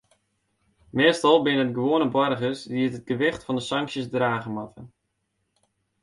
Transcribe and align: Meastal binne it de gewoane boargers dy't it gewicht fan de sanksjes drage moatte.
Meastal 0.97 1.37
binne 1.43 1.63
it 1.65 1.71
de 1.71 1.77
gewoane 1.79 2.07
boargers 2.15 2.61
dy't 2.71 2.97
it 2.99 3.05
gewicht 3.09 3.45
fan 3.45 3.57
de 3.59 3.63
sanksjes 3.71 4.07
drage 4.15 4.49
moatte. 4.55 4.81